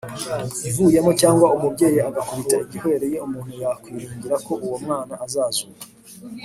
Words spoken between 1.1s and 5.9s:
cyangwa umubyeyi agakubita igihwereye umuntu yakwiringira ko uwo mwana azazuka